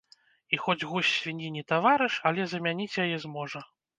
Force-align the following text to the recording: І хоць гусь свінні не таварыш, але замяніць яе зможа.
І 0.55 0.59
хоць 0.63 0.83
гусь 0.93 1.11
свінні 1.17 1.51
не 1.59 1.61
таварыш, 1.73 2.17
але 2.31 2.47
замяніць 2.53 2.99
яе 3.07 3.17
зможа. 3.27 3.65